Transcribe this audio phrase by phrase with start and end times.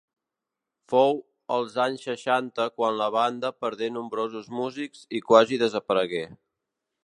[0.93, 1.11] Fou
[1.57, 6.27] els anys seixanta quan la banda perdé nombrosos músics i quasi desaparegué.